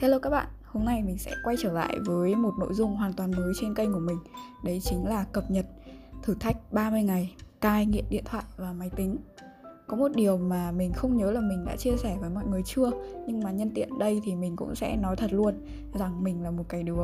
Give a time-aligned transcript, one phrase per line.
[0.00, 3.12] Hello các bạn, hôm nay mình sẽ quay trở lại với một nội dung hoàn
[3.12, 4.18] toàn mới trên kênh của mình.
[4.64, 5.66] Đấy chính là cập nhật
[6.22, 9.16] thử thách 30 ngày cai nghiện điện thoại và máy tính.
[9.86, 12.62] Có một điều mà mình không nhớ là mình đã chia sẻ với mọi người
[12.66, 12.90] chưa
[13.26, 15.54] Nhưng mà nhân tiện đây thì mình cũng sẽ nói thật luôn
[15.94, 17.02] Rằng mình là một cái đứa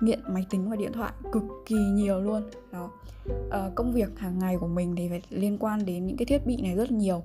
[0.00, 2.42] nghiện máy tính và điện thoại cực kỳ nhiều luôn.
[2.72, 2.90] Đó.
[3.50, 6.46] À, Công việc hàng ngày của mình thì phải liên quan đến những cái thiết
[6.46, 7.22] bị này rất nhiều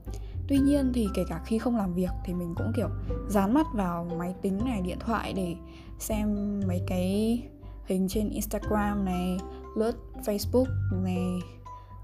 [0.48, 2.90] tuy nhiên thì kể cả khi không làm việc thì mình cũng, kiểu,
[3.28, 5.56] dán mắt vào máy tính này, điện thoại để
[6.00, 7.42] xem mấy cái
[7.86, 9.38] hình trên instagram này,
[9.78, 9.96] lướt
[10.26, 10.66] facebook
[11.04, 11.40] này,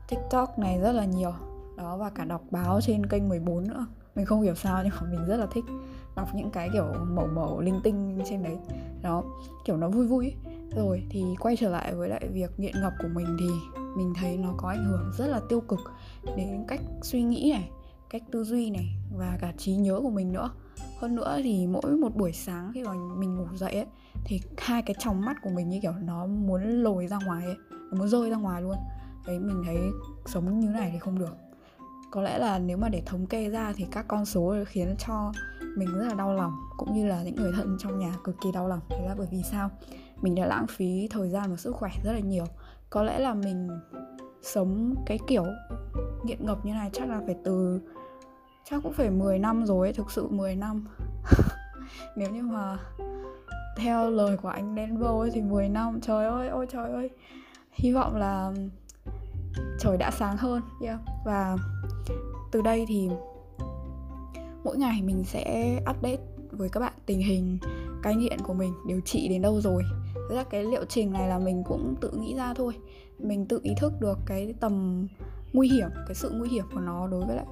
[0.10, 1.34] tiktok này rất là nhiều.
[1.78, 3.86] Đó, và cả đọc báo trên kênh 14 nữa.
[4.16, 5.66] Mình không hiểu sao nhưng mà mình rất là thích
[6.16, 8.58] đọc những cái, kiểu, mẩu mẩu linh tinh trên đấy.
[9.02, 9.24] Đó,
[9.66, 10.34] kiểu, nó vui vui.
[10.76, 13.48] Rồi thì quay trở lại với lại việc nghiện ngập của mình thì
[13.98, 15.80] mình thấy nó có ảnh hưởng rất là tiêu cực
[16.38, 17.70] đến cách suy nghĩ này
[18.12, 20.50] cách tư duy này và cả trí nhớ của mình nữa.
[21.00, 23.86] Hơn nữa thì mỗi một buổi sáng khi mà mình ngủ dậy ấy,
[24.26, 27.56] thì hai cái tròng mắt của mình như kiểu nó muốn lồi ra ngoài ấy,
[27.70, 28.76] nó muốn rơi ra ngoài luôn.
[29.28, 29.78] Đấy, mình thấy
[30.26, 31.38] sống như này thì không được.
[32.12, 35.32] Có lẽ là nếu mà để thống kê ra thì các con số khiến cho
[35.78, 38.52] mình rất là đau lòng, cũng như là những người thân trong nhà cực kỳ
[38.52, 38.80] đau lòng.
[38.90, 39.70] Thế là bởi vì sao?
[40.22, 42.46] Mình đã lãng phí thời gian và sức khỏe rất là nhiều.
[42.90, 43.70] Có lẽ là mình
[44.42, 45.46] sống cái kiểu
[46.26, 47.82] nghiện ngập như này chắc là phải từ
[48.70, 50.88] chắc cũng phải 10 năm rồi ấy, thực sự 10 năm.
[52.16, 52.78] Nếu như mà
[53.78, 57.10] theo lời của anh Denver ấy thì 10 năm trời ơi ôi trời ơi.
[57.72, 58.52] Hy vọng là
[59.80, 61.00] trời đã sáng hơn yeah.
[61.26, 61.58] và
[62.52, 63.10] từ đây thì
[64.64, 66.22] mỗi ngày mình sẽ update
[66.52, 67.58] với các bạn tình hình
[68.04, 69.84] cai nghiện của mình điều trị đến đâu rồi.
[70.30, 72.74] Thế ra cái liệu trình này là mình cũng tự nghĩ ra thôi.
[73.20, 75.08] Mình tự ý thức được cái tầm
[75.54, 77.46] nguy hiểm cái sự nguy hiểm của nó đối với lại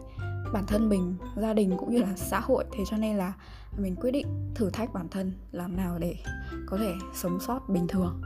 [0.54, 2.66] bản thân mình gia đình cũng như là xã hội.
[2.72, 3.34] Thế cho nên là
[3.78, 6.16] mình quyết định thử thách bản thân làm nào để
[6.66, 8.22] có thể sống sót bình thường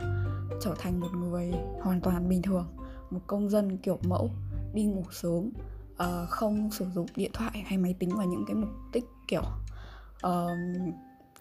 [0.62, 1.51] trở thành một người
[1.81, 2.67] hoàn toàn bình thường
[3.09, 4.29] một công dân kiểu mẫu
[4.73, 5.50] đi ngủ sớm
[5.94, 9.44] uh, không sử dụng điện thoại hay máy tính vào những cái mục đích kiểu
[10.28, 10.50] uh,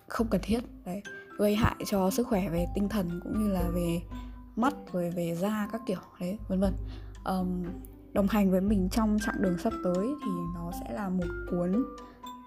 [0.09, 1.03] không cần thiết đấy
[1.39, 4.01] gây hại cho sức khỏe về tinh thần cũng như là về
[4.57, 6.75] mắt rồi về da các kiểu đấy vân vân.
[7.25, 7.65] Um,
[8.13, 11.85] đồng hành với mình trong chặng đường sắp tới thì nó sẽ là một cuốn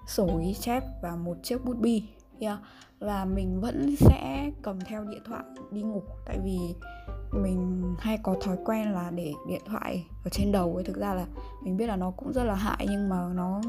[0.07, 2.03] sổ ghi chép và một chiếc bút bi.
[2.39, 2.59] Yeah.
[2.59, 2.65] À,
[2.99, 6.03] và mình vẫn sẽ cầm theo điện thoại đi ngủ.
[6.25, 6.57] Tại vì
[7.31, 10.83] mình hay có thói quen là để điện thoại ở trên đầu ấy.
[10.83, 11.25] Thực ra là
[11.63, 13.61] mình biết là nó cũng rất là hại nhưng mà nó,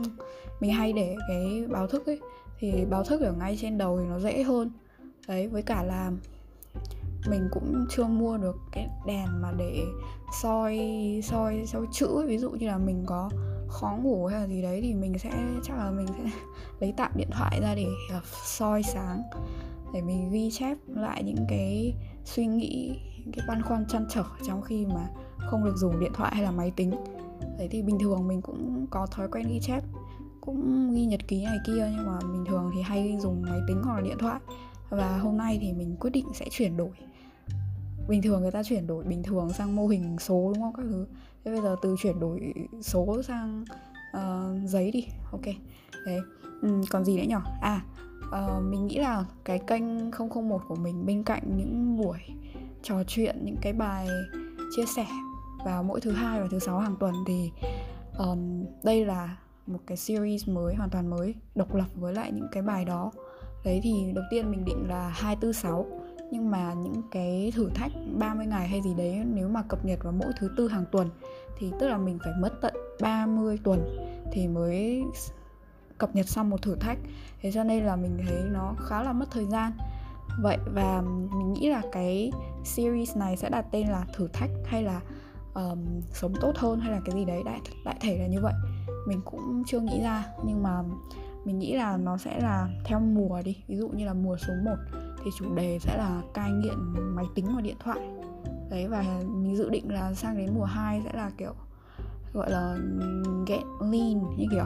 [0.61, 2.21] mình hay để cái báo thức ấy.
[2.59, 4.71] Thì báo thức ở ngay trên đầu thì nó dễ hơn.
[5.29, 6.11] Đấy, với cả là
[7.29, 9.85] mình cũng chưa mua được cái đèn mà để
[10.43, 10.81] soi
[11.25, 12.27] soi soi chữ.
[12.29, 13.31] Ví dụ như là mình có
[13.69, 15.31] khó ngủ hay là gì đấy thì mình sẽ,
[15.63, 16.31] chắc là mình sẽ
[16.81, 19.23] lấy tạm điện thoại ra để ờ, soi sáng,
[19.95, 21.95] để mình ghi chép lại những cái
[22.25, 25.09] suy nghĩ, những cái băn khoăn chăn trở trong khi mà
[25.39, 26.91] không được dùng điện thoại hay là máy tính.
[27.59, 29.85] Đấy, thì bình thường mình cũng có thói quen ghi chép,
[30.41, 33.83] cũng ghi nhật ký này kia, nhưng mà bình thường thì hay dùng máy tính
[33.85, 34.41] hoặc là điện thoại.
[34.91, 36.91] Và hôm nay thì mình quyết định sẽ chuyển đổi
[38.09, 40.73] bình thường người ta chuyển đổi bình thường sang mô hình số đúng không?
[40.77, 41.07] Các thứ.
[41.45, 43.65] Thế bây giờ từ chuyển đổi số sang
[44.17, 45.07] uh, giấy đi.
[45.33, 45.45] Ok.
[46.07, 46.21] Đấy.
[46.63, 47.81] Ừ, còn gì nữa nhỉ à
[48.29, 52.19] uh, mình nghĩ là cái kênh 001 của mình bên cạnh những buổi
[52.83, 54.09] trò chuyện những cái bài
[54.77, 55.07] chia sẻ
[55.65, 57.51] vào mỗi thứ hai và thứ sáu hàng tuần thì
[58.19, 59.37] um, đây là
[59.67, 63.13] một cái series mới hoàn toàn mới độc lập với lại những cái bài đó.
[63.65, 65.87] Đấy thì đầu tiên mình định là 246
[66.31, 69.99] nhưng mà những cái thử thách 30 ngày hay gì đấy nếu mà cập nhật
[70.03, 71.11] vào mỗi thứ tư hàng tuần
[71.59, 73.99] thì tức là mình phải mất tận 30 tuần
[74.33, 75.05] thì mới
[75.99, 76.99] cập nhật xong một thử thách.
[77.43, 79.73] Thế cho nên là mình thấy nó khá là mất thời gian.
[80.43, 81.03] Vậy và
[81.37, 82.33] mình nghĩ là cái
[82.65, 85.01] series này sẽ đặt tên là thử thách hay là
[85.55, 88.55] um, sống tốt hơn hay là cái gì đấy đại đại thể là như vậy.
[89.07, 90.83] Mình cũng chưa nghĩ ra nhưng mà
[91.45, 93.57] mình nghĩ là nó sẽ là theo mùa đi.
[93.69, 94.73] Ví dụ như là mùa số 1
[95.27, 96.79] thì chủ đề sẽ là cai nghiện
[97.15, 97.99] máy tính và điện thoại.
[98.71, 101.53] Đấy, và mình dự định là sang đến mùa 2 sẽ là kiểu,
[102.33, 102.77] gọi là,
[103.47, 104.65] get lean, như kiểu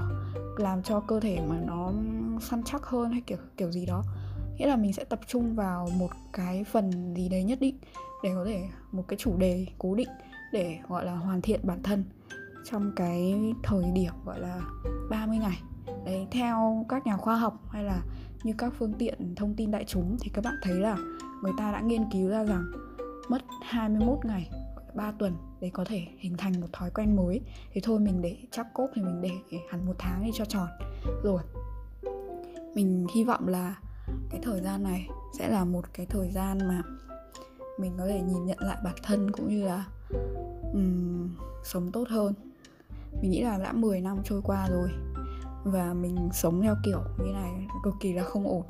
[0.56, 1.92] làm cho cơ thể mà nó
[2.40, 4.04] săn chắc hơn hay kiểu kiểu gì đó.
[4.58, 7.78] Nghĩa là mình sẽ tập trung vào một cái phần gì đấy nhất định
[8.22, 10.08] để có thể, một cái chủ đề cố định
[10.52, 12.04] để, gọi là, hoàn thiện bản thân
[12.70, 14.60] trong cái thời điểm, gọi là
[15.10, 15.62] 30 ngày.
[16.04, 18.02] Đấy, theo các nhà khoa học hay là
[18.42, 20.96] như các phương tiện thông tin đại chúng thì các bạn thấy là
[21.42, 22.64] người ta đã nghiên cứu ra rằng
[23.28, 24.50] mất 21 ngày
[24.94, 27.40] 3 tuần để có thể hình thành một thói quen mới.
[27.72, 30.68] Thì thôi mình để chắc cốt thì mình để hẳn một tháng đi cho tròn.
[31.22, 31.42] Rồi
[32.74, 33.78] mình hy vọng là
[34.30, 35.08] cái thời gian này
[35.38, 36.82] sẽ là một cái thời gian mà
[37.78, 39.86] mình có thể nhìn nhận lại bản thân cũng như là
[40.72, 41.28] um,
[41.64, 42.34] sống tốt hơn.
[43.22, 44.90] Mình nghĩ là đã 10 năm trôi qua rồi
[45.64, 48.64] và mình sống theo kiểu như này, cực kỳ là không ổn.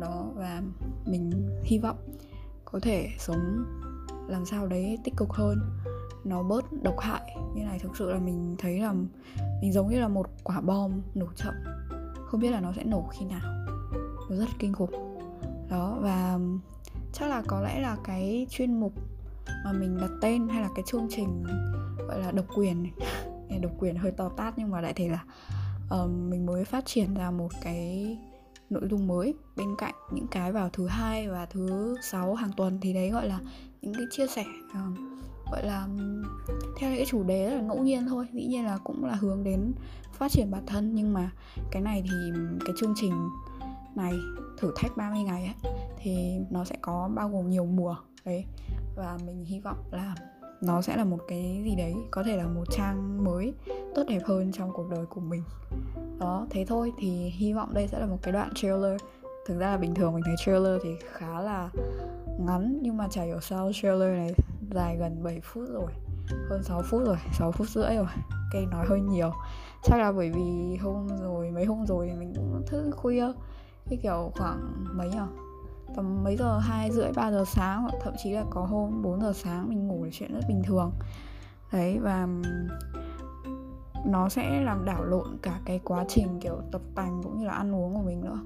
[0.00, 0.62] Đó, và
[1.06, 1.96] mình hy vọng
[2.64, 3.64] có thể sống
[4.28, 5.58] làm sao đấy tích cực hơn.
[6.24, 7.36] Nó bớt độc hại.
[7.54, 8.92] Như này thực sự là mình thấy là
[9.62, 11.54] mình giống như là một quả bom nổ chậm.
[12.26, 13.66] Không biết là nó sẽ nổ khi nào.
[14.30, 15.18] Nó rất kinh khủng.
[15.70, 16.38] Đó, và
[17.12, 18.92] chắc là có lẽ là cái chuyên mục
[19.64, 21.44] mà mình đặt tên hay là cái chương trình
[22.08, 25.24] gọi là độc quyền này độc quyền hơi to tát nhưng mà đại thể là
[25.94, 28.18] uh, mình mới phát triển ra một cái
[28.70, 32.78] nội dung mới bên cạnh những cái vào thứ hai và thứ sáu hàng tuần
[32.80, 33.40] thì đấy gọi là
[33.82, 34.98] những cái chia sẻ uh,
[35.50, 35.88] gọi là
[36.78, 38.26] theo cái chủ đề rất là ngẫu nhiên thôi.
[38.32, 39.72] Dĩ nhiên là cũng là hướng đến
[40.12, 41.30] phát triển bản thân nhưng mà
[41.70, 43.12] cái này thì cái chương trình
[43.94, 44.12] này
[44.58, 48.44] thử thách 30 ngày ấy thì nó sẽ có bao gồm nhiều mùa đấy.
[48.96, 50.14] Và mình hy vọng là
[50.62, 53.54] nó sẽ là một cái gì đấy, có thể là một trang mới
[53.94, 55.42] tốt đẹp hơn trong cuộc đời của mình.
[56.18, 59.00] Đó, thế thôi, thì hy vọng đây sẽ là một cái đoạn trailer.
[59.46, 61.70] Thực ra là bình thường mình thấy trailer thì khá là
[62.38, 64.34] ngắn, nhưng mà chả hiểu sao trailer này
[64.74, 65.92] dài gần 7 phút rồi,
[66.50, 68.06] hơn 6 phút rồi 6 phút rưỡi rồi.
[68.52, 69.32] Cây nói hơi nhiều.
[69.82, 73.32] Chắc là bởi vì hôm rồi, mấy hôm rồi thì mình cũng thức khuya.
[73.88, 75.18] Cái kiểu khoảng mấy nhỉ
[75.96, 79.20] tầm mấy giờ, hai rưỡi, ba giờ sáng hoặc thậm chí là có hôm 4
[79.20, 80.92] giờ sáng mình ngủ là chuyện rất bình thường.
[81.72, 82.28] Đấy, và
[84.06, 87.52] nó sẽ làm đảo lộn cả cái quá trình kiểu tập tành cũng như là
[87.52, 88.38] ăn uống của mình nữa.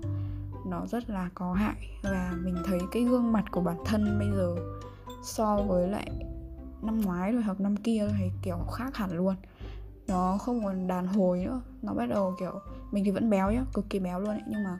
[0.66, 4.28] Nó rất là có hại và mình thấy cái gương mặt của bản thân bây
[4.36, 4.54] giờ
[5.22, 6.10] so với lại
[6.82, 9.34] năm ngoái rồi hoặc năm kia thì kiểu khác hẳn luôn.
[10.08, 12.52] Nó không còn đàn hồi nữa, nó bắt đầu kiểu
[12.90, 14.78] mình thì vẫn béo nhá, cực kỳ béo luôn ấy, nhưng mà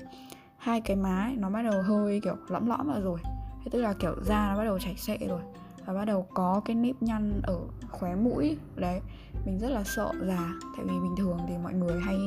[0.64, 3.20] hai cái má ấy, nó bắt đầu hơi kiểu lõm lõm vào rồi.
[3.64, 5.40] Thế tức là kiểu da nó bắt đầu chảy xệ rồi.
[5.87, 7.58] Và bắt đầu có cái nếp nhăn ở
[7.90, 8.56] khóe mũi.
[8.76, 9.00] Đấy
[9.44, 10.52] mình rất là sợ già.
[10.76, 12.19] Tại vì bình thường thì mọi người hay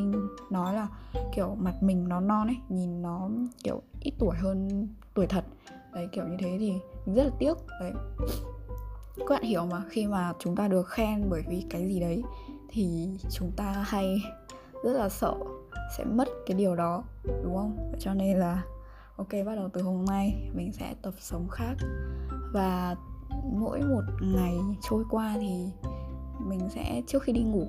[0.49, 0.87] nói là
[1.35, 3.29] kiểu mặt mình nó non ấy nhìn nó
[3.63, 5.45] kiểu ít tuổi hơn tuổi thật.
[5.93, 6.73] Đấy kiểu như thế thì
[7.05, 7.53] mình rất là tiếc.
[7.79, 7.93] Đấy.
[9.17, 12.23] Các bạn hiểu mà khi mà chúng ta được khen bởi vì cái gì đấy
[12.69, 14.21] thì chúng ta hay
[14.83, 15.33] rất là sợ
[15.97, 17.03] sẽ mất cái điều đó,
[17.43, 17.93] đúng không?
[17.99, 18.63] Cho nên là,
[19.15, 21.75] ok, bắt đầu từ hôm nay mình sẽ tập sống khác.
[22.53, 22.95] Và
[23.53, 24.57] mỗi một ngày
[24.89, 25.69] trôi qua thì
[26.39, 27.67] mình sẽ, trước khi đi ngủ,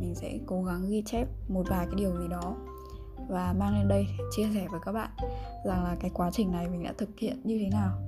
[0.00, 2.56] mình sẽ cố gắng ghi chép một vài cái điều gì đó.
[3.28, 5.10] Và mang lên đây chia sẻ với các bạn
[5.66, 8.05] rằng là cái quá trình này mình đã thực hiện như thế nào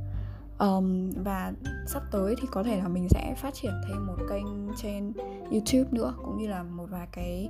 [0.58, 1.52] um, và
[1.86, 5.12] sắp tới thì có thể là mình sẽ phát triển thêm một kênh trên
[5.50, 7.48] YouTube nữa cũng như là một vài cái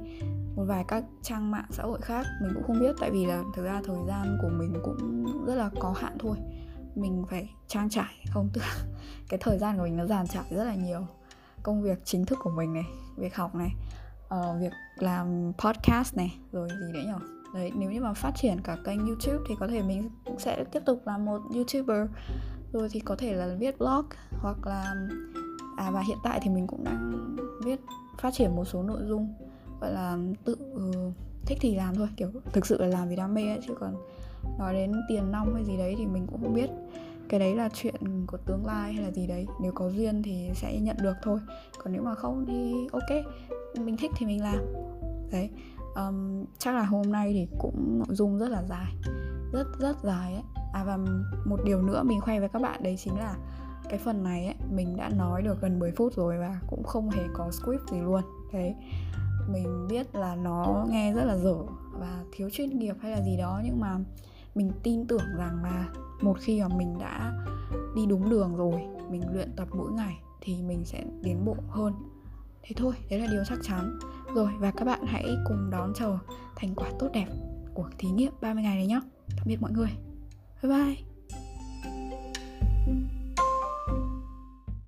[0.56, 2.26] một vài các trang mạng xã hội khác.
[2.42, 5.54] Mình cũng không biết tại vì là thực ra thời gian của mình cũng rất
[5.54, 6.36] là có hạn thôi.
[6.94, 8.62] Mình phải trang trải không tức
[9.28, 11.06] cái thời gian của mình nó dàn trải rất là nhiều.
[11.62, 13.70] Công việc chính thức của mình này việc học này
[14.34, 17.18] uh, việc làm podcast này rồi gì đấy nhở?
[17.54, 20.80] Đấy nếu như mà phát triển cả kênh youtube thì có thể mình sẽ tiếp
[20.86, 22.06] tục làm một youtuber
[22.72, 24.94] rồi thì có thể là viết blog hoặc là
[25.76, 27.80] à và hiện tại thì mình cũng đang viết
[28.18, 29.34] phát triển một số nội dung
[29.80, 31.14] gọi là tự uh,
[31.46, 33.94] thích thì làm thôi kiểu thực sự là làm vì đam mê ấy chứ còn
[34.58, 36.70] nói đến tiền nong hay gì đấy thì mình cũng không biết.
[37.28, 40.50] Cái đấy là chuyện của tương lai hay là gì đấy nếu có duyên thì
[40.54, 41.40] sẽ nhận được thôi
[41.78, 43.24] còn nếu mà không thì ok
[43.80, 44.58] mình thích thì mình làm.
[45.30, 45.50] Đấy
[45.94, 48.94] um, chắc là hôm nay thì cũng nội dung rất là dài
[49.52, 50.98] rất rất dài ấy à và
[51.44, 53.36] một điều nữa mình khoe với các bạn đấy chính là
[53.88, 57.10] cái phần này ấy, mình đã nói được gần 10 phút rồi và cũng không
[57.10, 58.22] hề có script gì luôn.
[58.52, 58.74] Thế
[59.48, 61.56] mình biết là nó nghe rất là dở
[61.92, 63.98] và thiếu chuyên nghiệp hay là gì đó, nhưng mà
[64.54, 65.88] mình tin tưởng rằng là
[66.20, 67.32] một khi mà mình đã
[67.96, 71.94] đi đúng đường rồi, mình luyện tập mỗi ngày thì mình sẽ tiến bộ hơn.
[72.62, 73.98] Thế thôi, đấy là điều chắc chắn.
[74.34, 76.18] Rồi, và các bạn hãy cùng đón chờ
[76.56, 77.26] thành quả tốt đẹp
[77.74, 79.00] của thí nghiệm 30 ngày này nhé
[79.36, 79.88] tạm biệt mọi người.
[80.60, 81.17] 拜拜。